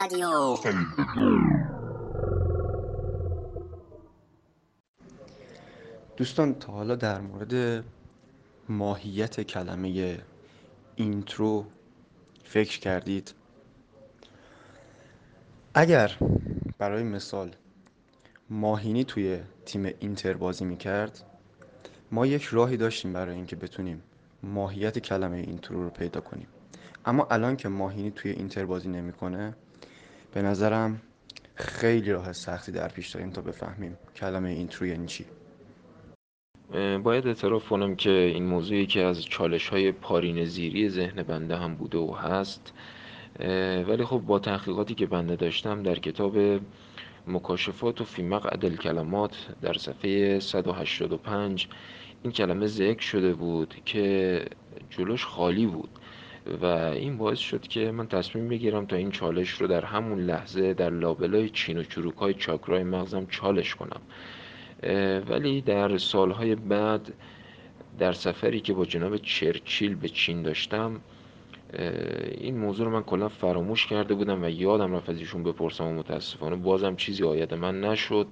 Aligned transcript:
رادیو 0.00 0.56
دوستان 6.16 6.54
تا 6.54 6.72
حالا 6.72 6.94
در 6.94 7.20
مورد 7.20 7.84
ماهیت 8.68 9.40
کلمه 9.40 10.18
intro 10.96 11.64
فکر 12.44 12.80
کردید؟ 12.80 13.34
اگر 15.74 16.16
برای 16.78 17.02
مثال 17.02 17.54
ماهینی 18.50 19.04
توی 19.04 19.40
تیم 19.66 19.84
اینتر 19.84 20.34
بازی 20.34 20.64
می‌کرد 20.64 21.22
ما 22.10 22.26
یک 22.26 22.44
راهی 22.44 22.76
داشتیم 22.76 23.12
برای 23.12 23.34
اینکه 23.34 23.56
بتونیم 23.56 24.02
ماهیت 24.42 24.98
کلمه 24.98 25.36
intro 25.36 25.82
رو 25.82 25.90
پیدا 25.90 26.20
کنیم. 26.20 26.48
اما 27.04 27.26
الان 27.30 27.56
که 27.56 27.68
ماهینی 27.68 28.10
توی 28.10 28.30
اینتر 28.30 28.64
بازی 28.64 28.88
نمی‌کنه 28.88 29.54
به 30.34 30.42
نظرم 30.42 31.00
خیلی 31.54 32.12
راه 32.12 32.32
سختی 32.32 32.72
در 32.72 32.88
پیش 32.88 33.08
داریم 33.08 33.30
تا 33.30 33.40
بفهمیم 33.40 33.98
کلمه 34.16 34.48
اینترو 34.48 34.86
یعنی 34.86 35.06
چی. 35.06 35.24
باید 37.02 37.26
اعتراف 37.26 37.68
کنم 37.68 37.96
که 37.96 38.10
این 38.10 38.46
موضوعی 38.46 38.86
که 38.86 39.02
از 39.02 39.24
چالش 39.24 39.68
های 39.68 39.92
پارین 39.92 40.44
زیری 40.44 40.88
ذهن 40.88 41.22
بنده 41.22 41.56
هم 41.56 41.74
بوده 41.74 41.98
و 41.98 42.14
هست. 42.14 42.72
ولی 43.88 44.04
خب 44.04 44.18
با 44.18 44.38
تحقیقاتی 44.38 44.94
که 44.94 45.06
بنده 45.06 45.36
داشتم 45.36 45.82
در 45.82 45.98
کتاب 45.98 46.60
مکاشفات 47.26 48.00
و 48.00 48.04
فی 48.04 48.22
مقعد 48.22 48.76
کلمات 48.76 49.36
در 49.62 49.72
صفحه 49.72 50.40
185 50.40 51.68
این 52.22 52.32
کلمه 52.32 52.66
ذکر 52.66 53.02
شده 53.02 53.34
بود 53.34 53.74
که 53.84 54.44
جلوش 54.90 55.24
خالی 55.24 55.66
بود. 55.66 55.90
و 56.62 56.64
این 56.66 57.18
باعث 57.18 57.38
شد 57.38 57.68
که 57.68 57.90
من 57.90 58.06
تصمیم 58.06 58.48
بگیرم 58.48 58.86
تا 58.86 58.96
این 58.96 59.10
چالش 59.10 59.50
رو 59.50 59.66
در 59.66 59.84
همون 59.84 60.20
لحظه 60.20 60.74
در 60.74 60.90
لابلای 60.90 61.50
چین 61.50 61.78
و 61.78 61.82
چروک 61.82 62.14
های 62.14 62.34
چاکرای 62.34 62.82
مغزم 62.82 63.26
چالش 63.26 63.74
کنم. 63.74 64.00
ولی 65.28 65.60
در 65.60 65.98
سالهای 65.98 66.54
بعد 66.54 67.12
در 67.98 68.12
سفری 68.12 68.60
که 68.60 68.72
با 68.72 68.84
جناب 68.84 69.16
چرچیل 69.16 69.94
به 69.94 70.08
چین 70.08 70.42
داشتم 70.42 71.00
این 72.38 72.58
موضوع 72.58 72.86
رو 72.86 72.92
من 72.92 73.02
کلا 73.02 73.28
فراموش 73.28 73.86
کرده 73.86 74.14
بودم 74.14 74.42
و 74.42 74.48
یادم 74.48 74.94
رفت 74.94 75.10
از 75.10 75.18
ایشون 75.18 75.42
بپرسم 75.42 75.86
و 75.86 75.92
متاسفانه 75.92 76.56
بازم 76.56 76.96
چیزی 76.96 77.24
آید 77.24 77.54
من 77.54 77.80
نشد. 77.80 78.26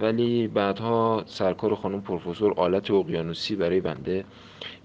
ولی 0.00 0.48
بعدها 0.48 1.22
سرکار 1.26 1.74
خانم 1.74 2.00
پروفسور 2.00 2.52
آلت 2.52 2.90
اقیانوسی 2.90 3.56
برای 3.56 3.80
بنده 3.80 4.24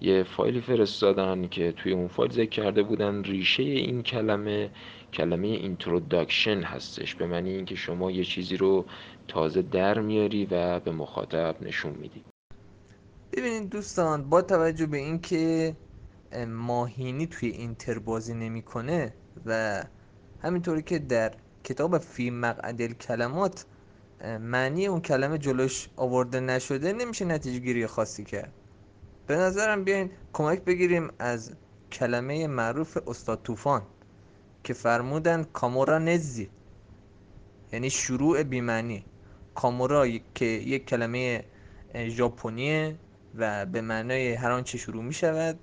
یه 0.00 0.22
فایلی 0.22 0.60
فرستادن 0.60 1.48
که 1.48 1.72
توی 1.72 1.92
اون 1.92 2.08
فایل 2.08 2.30
ذکر 2.30 2.50
کرده 2.50 2.82
بودن 2.82 3.22
ریشه 3.22 3.62
این 3.62 4.02
کلمه 4.02 4.70
کلمه 5.12 5.48
introduction 5.48 6.62
هستش. 6.62 7.14
به 7.14 7.26
معنی 7.26 7.50
اینکه 7.50 7.74
شما 7.74 8.10
یه 8.10 8.24
چیزی 8.24 8.56
رو 8.56 8.84
تازه 9.28 9.62
در 9.62 10.00
میاری 10.00 10.44
و 10.50 10.80
به 10.80 10.92
مخاطب 10.92 11.56
نشون 11.62 11.92
میدی. 11.92 12.24
ببینید 13.32 13.70
دوستان 13.70 14.28
با 14.28 14.42
توجه 14.42 14.86
به 14.86 14.96
اینکه 14.96 15.74
ماهینی 16.48 17.26
توی 17.26 17.48
اینتر 17.48 17.98
بازی 17.98 18.34
نمی‌کنه 18.34 19.14
و 19.46 19.82
همینطوری 20.42 20.82
که 20.82 20.98
در 20.98 21.32
کتاب 21.64 21.98
فی 21.98 22.30
مقعد 22.30 22.92
کلمات 22.92 23.64
معنی 24.40 24.86
اون 24.86 25.00
کلمه 25.00 25.38
جلوش 25.38 25.88
آورده 25.96 26.40
نشده 26.40 26.92
نمیشه 26.92 27.24
نتیجه 27.24 27.58
گیری 27.58 27.86
خاصی 27.86 28.24
کرد. 28.24 28.52
به 29.26 29.36
نظرم 29.36 29.84
بیاین 29.84 30.10
کمک 30.32 30.64
بگیریم 30.64 31.10
از 31.18 31.52
کلمه 31.92 32.46
معروف 32.46 32.98
استاد 33.06 33.42
طوفان 33.42 33.82
که 34.64 34.74
فرمودن 34.74 35.44
کامورا 35.44 35.98
نزی 35.98 36.50
یعنی 37.72 37.90
شروع 37.90 38.42
بیمعنی. 38.42 39.04
کامورا 39.54 40.08
که 40.34 40.44
یک 40.44 40.86
کلمه 40.86 41.44
ژاپنیه 42.08 42.96
و 43.34 43.66
به 43.66 43.80
معنای 43.80 44.32
هر 44.32 44.50
آنچه 44.50 44.78
شروع 44.78 45.04
می 45.04 45.12
شود 45.12 45.58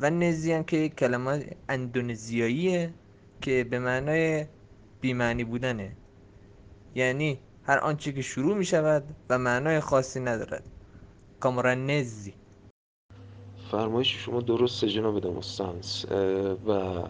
و 0.00 0.10
نزی 0.10 0.52
هم 0.52 0.64
که 0.64 0.76
یک 0.76 0.94
کلمه 0.94 1.56
اندونزیاییه 1.68 2.94
که 3.40 3.66
به 3.70 3.78
معنای 3.78 4.46
بیمعنی 5.00 5.44
بودنه. 5.44 5.96
یعنی 6.94 7.38
هر 7.62 7.78
آنچه 7.78 8.12
که 8.12 8.22
شروع 8.22 8.56
می 8.56 8.64
شود 8.64 9.04
و 9.30 9.38
معنای 9.38 9.80
خاصی 9.80 10.20
ندارد. 10.20 10.62
کامورا 11.40 11.74
نزی 11.74 12.34
فرمایش 13.70 14.16
شما 14.16 14.40
درسته 14.40 14.88
جناب 14.88 15.20
دموستانس 15.20 16.04
و 16.66 17.02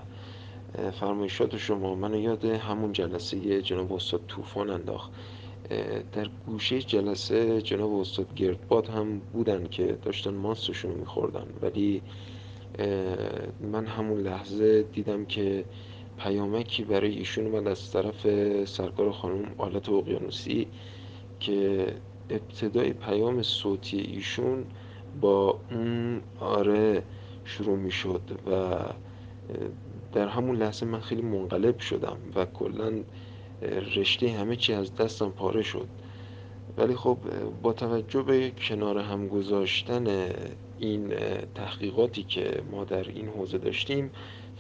فرمایشات 1.00 1.56
شما 1.56 1.94
منو 1.94 2.20
یاد 2.20 2.44
همون 2.44 2.92
جلسه 2.92 3.62
جناب 3.62 3.92
استاد 3.92 4.20
طوفان 4.28 4.70
انداخت. 4.70 5.10
در 6.12 6.28
گوشه 6.46 6.82
جلسه 6.82 7.62
جناب 7.62 7.94
استاد 7.94 8.34
گردباد 8.34 8.88
هم 8.88 9.18
بودن 9.18 9.68
که 9.68 9.98
داشتن 10.02 10.34
ماستشون 10.34 10.90
میخوردن 10.90 11.46
ولی 11.62 12.02
من 13.60 13.86
همون 13.86 14.20
لحظه 14.20 14.82
دیدم 14.82 15.24
که 15.24 15.64
پیامکی 16.18 16.84
برای 16.84 17.14
ایشون 17.14 17.46
اومد 17.46 17.68
از 17.68 17.92
طرف 17.92 18.26
سرکار 18.64 19.12
خانم 19.12 19.44
آلت 19.58 19.88
اقیانوسی 19.88 20.66
که 21.40 21.86
ابتدای 22.30 22.92
پیام 22.92 23.42
صوتی 23.42 23.98
ایشون 23.98 24.64
با 25.20 25.58
اون 25.70 26.20
آره 26.40 27.02
شروع 27.44 27.76
می 27.76 27.90
شد 27.90 28.20
و 28.46 28.76
در 30.12 30.28
همون 30.28 30.56
لحظه 30.56 30.86
من 30.86 31.00
خیلی 31.00 31.22
منقلب 31.22 31.78
شدم 31.78 32.16
و 32.34 32.44
کلا 32.44 32.92
رشته 33.96 34.30
همه 34.30 34.56
چی 34.56 34.72
از 34.72 34.94
دستم 34.94 35.30
پاره 35.30 35.62
شد. 35.62 35.88
ولی 36.76 36.94
خب 36.94 37.18
با 37.62 37.72
توجه 37.72 38.22
به 38.22 38.50
کنار 38.50 38.98
هم 38.98 39.28
گذاشتن 39.28 40.06
این 40.80 41.14
تحقیقاتی 41.54 42.22
که 42.22 42.62
ما 42.70 42.84
در 42.84 43.08
این 43.08 43.28
حوزه 43.28 43.58
داشتیم 43.58 44.10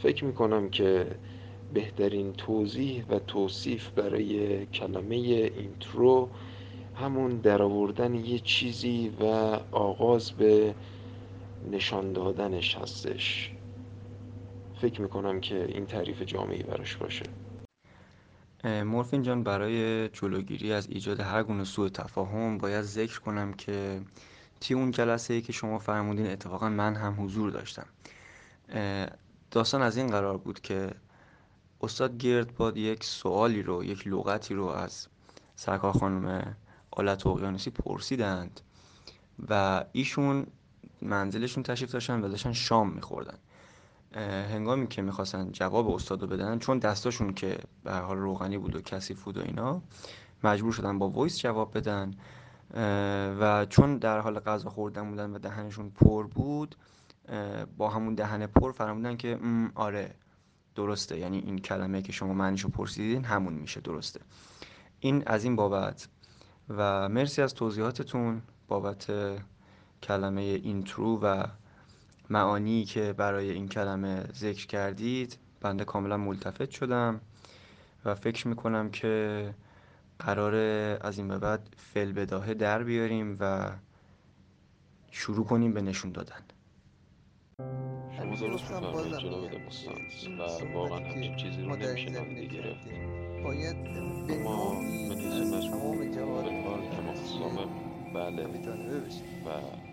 فکر 0.02 0.24
می 0.24 0.32
کنم 0.32 0.70
که 0.70 1.06
بهترین 1.74 2.32
توضیح 2.32 3.04
و 3.08 3.18
توصیف 3.18 3.88
برای 3.88 4.66
کلمه 4.66 5.16
اینترو 5.16 6.28
همون 6.94 7.36
درآوردن 7.36 8.14
یه 8.14 8.38
چیزی 8.38 9.12
و 9.20 9.24
آغاز 9.72 10.30
به 10.32 10.74
نشان 11.72 12.12
دادنش 12.12 12.74
هستش. 12.74 13.52
فکر 14.80 15.00
می‌کنم 15.00 15.40
که 15.40 15.64
این 15.68 15.86
تعریف 15.86 16.22
جامعی 16.22 16.62
براش 16.62 16.96
باشه. 16.96 17.24
مورفین 18.64 19.22
جان 19.22 19.42
برای 19.42 20.08
جلوگیری 20.08 20.72
از 20.72 20.88
ایجاد 20.90 21.20
هر 21.20 21.42
گونه 21.42 21.64
سوء 21.64 21.88
تفاهم 21.88 22.58
باید 22.58 22.82
ذکر 22.82 23.20
کنم 23.20 23.52
که 23.52 24.00
تی 24.60 24.74
اون 24.74 24.90
جلسه 24.90 25.34
ای 25.34 25.42
که 25.42 25.52
شما 25.52 25.78
فرمودین 25.78 26.26
اتفاقا 26.26 26.68
من 26.68 26.94
هم 26.94 27.24
حضور 27.24 27.50
داشتم. 27.50 27.86
داستان 29.50 29.82
از 29.82 29.96
این 29.96 30.06
قرار 30.06 30.38
بود 30.38 30.60
که 30.60 30.90
استاد 31.80 32.18
گردباد 32.18 32.76
یک 32.76 33.04
سوالی 33.04 33.62
رو 33.62 33.84
یک 33.84 34.06
لغتی 34.06 34.54
رو 34.54 34.66
از 34.66 35.06
سرکار 35.56 35.92
خانم 35.92 36.56
آلت 36.90 37.26
اقیانوسی 37.26 37.70
پرسیدند 37.70 38.60
و 39.48 39.84
ایشون 39.92 40.46
منزلشون 41.02 41.62
تشریف 41.62 41.92
داشتن 41.92 42.20
و 42.24 42.28
داشتن 42.28 42.52
شام 42.52 42.90
میخوردن. 42.90 43.38
هنگامی 44.52 44.86
که 44.86 45.02
می‌خواستن 45.02 45.52
جواب 45.52 45.90
استاد 45.90 46.22
رو 46.22 46.28
بدن 46.28 46.58
چون 46.58 46.78
دستاشون 46.78 47.34
که 47.34 47.58
به 47.84 47.92
حال 47.92 48.16
روغنی 48.16 48.58
بود 48.58 48.76
و 48.76 48.80
کسی 48.80 49.14
فود 49.14 49.38
و 49.38 49.40
اینا 49.40 49.82
مجبور 50.44 50.72
شدن 50.72 50.98
با 50.98 51.08
voice 51.08 51.38
جواب 51.38 51.78
بدن. 51.78 52.14
و 53.40 53.66
چون 53.68 53.98
در 53.98 54.20
حال 54.20 54.40
غذا 54.40 54.70
خوردن 54.70 55.10
بودن 55.10 55.30
و 55.30 55.38
دهنشون 55.38 55.90
پر 55.90 56.26
بود 56.26 56.76
با 57.76 57.90
همون 57.90 58.14
دهن 58.14 58.46
پر 58.46 58.72
فرمودن 58.72 59.16
که 59.16 59.38
آره 59.74 60.14
درسته. 60.74 61.18
یعنی 61.18 61.38
این 61.38 61.58
کلمه 61.58 62.02
که 62.02 62.12
شما 62.12 62.32
معنیشو 62.32 62.68
پرسیدین 62.68 63.24
همون 63.24 63.52
میشه 63.54 63.80
درسته. 63.80 64.20
این 65.00 65.22
از 65.26 65.44
این 65.44 65.56
بابت. 65.56 66.08
و 66.68 67.08
مرسی 67.08 67.42
از 67.42 67.54
توضیحاتتون 67.54 68.42
بابت 68.68 69.12
کلمه 70.02 70.42
intro 70.42 71.18
و 71.22 71.44
معانی 72.30 72.84
که 72.84 73.12
برای 73.12 73.50
این 73.50 73.68
کلمه 73.68 74.24
ذکر 74.34 74.66
کردید. 74.66 75.38
بنده 75.60 75.84
کاملا 75.84 76.16
ملتفت 76.16 76.70
شدم 76.70 77.20
و 78.04 78.14
فکر 78.14 78.48
می‌کنم 78.48 78.90
که 78.90 79.54
قرار 80.20 80.54
از 81.00 81.18
این 81.18 81.28
به 81.28 81.38
بعد 81.38 81.76
فل 81.76 82.12
بداهه 82.12 82.54
در 82.54 82.82
بیاریم 82.82 83.36
و 83.40 83.70
شروع 85.10 85.46
کنیم 85.46 85.72
به 85.72 85.82
نشون 85.82 86.12
دادن. 86.12 86.42
شما 88.16 88.36
درست 88.36 88.64
میفرمایید 88.64 89.18
جناب 89.18 89.50
دموستانس 89.50 90.26
و 90.38 90.74
واقعا 90.74 90.98
همچین 90.98 91.36
چیزی 91.36 91.62
رو 91.62 91.76
نمیشه 91.76 92.10
نادیده 92.10 92.46
گرفت 92.46 92.86
باید 93.44 93.76
اما 94.30 94.80
من 94.80 95.16
حیث 95.16 95.54
مجموع 95.54 95.90
فلحال 96.12 96.90
کما 96.90 97.14
بله. 98.14 98.46
و 98.46 99.89